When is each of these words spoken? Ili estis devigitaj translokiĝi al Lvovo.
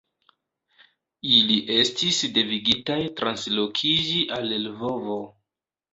Ili 1.39 1.57
estis 1.75 2.23
devigitaj 2.39 2.97
translokiĝi 3.21 4.25
al 4.39 4.53
Lvovo. 4.67 5.19